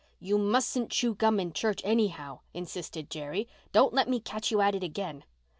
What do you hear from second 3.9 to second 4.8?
let me catch you at